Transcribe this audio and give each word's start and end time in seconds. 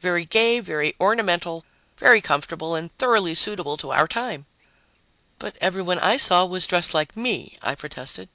Very 0.00 0.26
gay, 0.26 0.60
very 0.60 0.94
ornamental, 1.00 1.64
very 1.96 2.20
comfortable, 2.20 2.74
and 2.74 2.94
thoroughly 2.98 3.34
suitable 3.34 3.78
to 3.78 3.90
our 3.90 4.06
time." 4.06 4.44
"But 5.38 5.56
everybody 5.62 5.98
I 6.02 6.18
saw 6.18 6.44
was 6.44 6.66
dressed 6.66 6.92
like 6.92 7.16
me!" 7.16 7.56
I 7.62 7.74
protested. 7.74 8.28